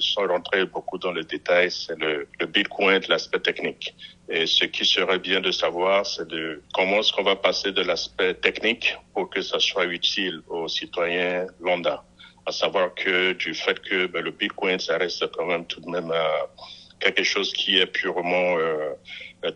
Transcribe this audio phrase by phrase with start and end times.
[0.00, 3.94] sans rentrer beaucoup dans le détail, c'est le, Bitcoin, l'aspect technique.
[4.28, 7.82] Et ce qui serait bien de savoir, c'est de comment est-ce qu'on va passer de
[7.82, 12.04] l'aspect technique pour que ça soit utile aux citoyens lambda.
[12.46, 15.90] À savoir que du fait que ben, le Bitcoin, ça reste quand même tout de
[15.90, 16.46] même euh,
[17.00, 18.94] quelque chose qui est purement euh,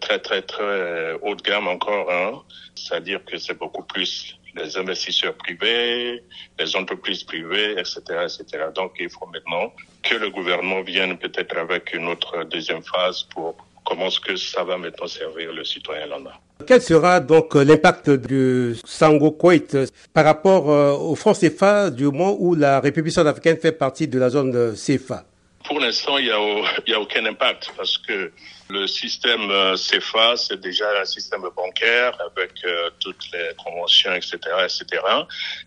[0.00, 2.10] très très très euh, haut de gamme encore.
[2.10, 2.42] Hein.
[2.74, 6.22] C'est-à-dire que c'est beaucoup plus les investisseurs privés,
[6.58, 8.64] les entreprises privées, etc., etc.
[8.74, 13.56] Donc, il faut maintenant que le gouvernement vienne peut-être avec une autre deuxième phase pour
[13.84, 16.32] comment est-ce que ça va maintenant servir le citoyen lambda.
[16.66, 19.66] Quel sera donc l'impact du Sango Kuwait
[20.12, 24.30] par rapport au franc CFA du moment où la République centrafricaine fait partie de la
[24.30, 25.24] zone CFA
[25.64, 28.32] Pour l'instant, il n'y a, a aucun impact parce que
[28.68, 35.02] le système CFA, c'est déjà un système bancaire avec euh, toutes les conventions, etc., etc.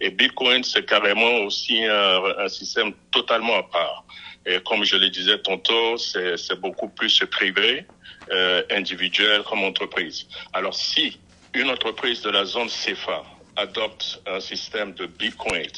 [0.01, 4.05] Et Bitcoin, c'est carrément aussi un, un, système totalement à part.
[4.45, 7.85] Et comme je le disais tantôt, c'est beaucoup plus privé,
[8.31, 10.27] euh, individuel comme entreprise.
[10.53, 11.19] Alors si
[11.53, 13.23] une entreprise de la zone CFA
[13.55, 15.69] adopte un système de Bitcoin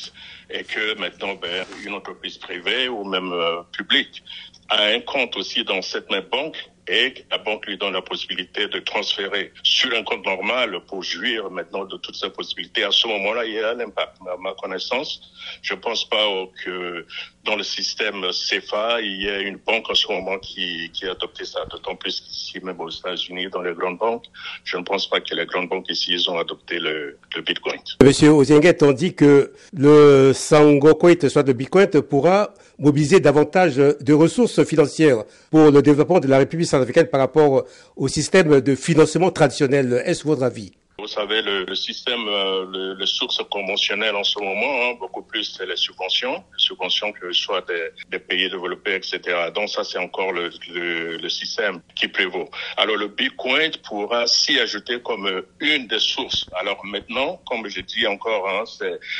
[0.49, 4.23] et que maintenant ben, une entreprise privée ou même euh, publique
[4.69, 8.67] a un compte aussi dans cette même banque, et la banque lui donne la possibilité
[8.67, 12.83] de transférer sur un compte normal pour jouir maintenant de toutes ces possibilités.
[12.83, 14.17] À ce moment-là, il y a l'impact.
[14.21, 15.21] À ma connaissance,
[15.61, 16.25] je ne pense pas
[16.63, 17.05] que
[17.43, 21.11] dans le système CFA, il y ait une banque en ce moment qui, qui a
[21.11, 21.65] adopté ça.
[21.71, 24.25] D'autant plus qu'ici, même aux États-Unis, dans les grandes banques,
[24.63, 27.79] je ne pense pas que les grandes banques ici, ils ont adopté le, le Bitcoin.
[28.03, 34.63] Monsieur Ozienguet, on dit que le Sangokoit, soit de Bitcoin, pourra mobiliser davantage de ressources
[34.63, 36.67] financières pour le développement de la République
[37.09, 40.01] par rapport au système de financement traditionnel.
[40.05, 40.71] Est-ce votre avis?
[40.99, 45.21] Vous savez, le, le système, euh, le, les sources conventionnelles en ce moment, hein, beaucoup
[45.21, 47.63] plus c'est les subventions, les subventions que soit
[48.09, 49.19] des, pays développés, etc.
[49.53, 52.49] Donc ça, c'est encore le, le, le, système qui prévaut.
[52.77, 56.47] Alors le Bitcoin pourra s'y ajouter comme une des sources.
[56.59, 58.63] Alors maintenant, comme je dis encore, hein,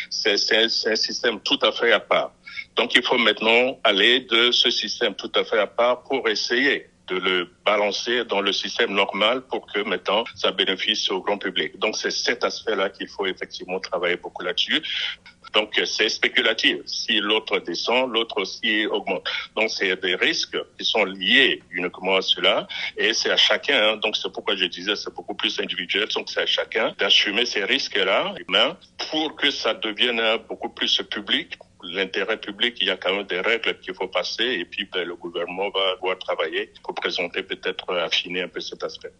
[0.09, 2.31] c'est un système tout à fait à part.
[2.75, 6.87] Donc il faut maintenant aller de ce système tout à fait à part pour essayer
[7.07, 11.77] de le balancer dans le système normal pour que maintenant ça bénéficie au grand public.
[11.79, 14.81] Donc c'est cet aspect-là qu'il faut effectivement travailler beaucoup là-dessus.
[15.53, 16.77] Donc c'est spéculatif.
[16.85, 19.23] Si l'autre descend, l'autre aussi augmente.
[19.55, 23.93] Donc c'est des risques qui sont liés uniquement à cela et c'est à chacun.
[23.93, 23.97] Hein.
[23.97, 26.07] Donc c'est pourquoi je disais c'est beaucoup plus individuel.
[26.13, 28.77] Donc c'est à chacun d'assumer ces risques-là humains
[29.09, 33.39] pour que ça devienne beaucoup plus public l'intérêt public, il y a quand même des
[33.39, 37.95] règles qu'il faut passer et puis ben, le gouvernement va devoir travailler pour présenter peut-être
[37.95, 39.13] affiner un peu cet aspect.